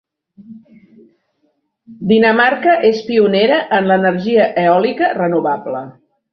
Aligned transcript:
Dinamarca 2.13 2.75
és 2.91 3.03
pionera 3.11 3.61
en 3.81 3.93
l'energia 3.93 4.51
eòlica 4.67 5.15
renovable. 5.23 5.87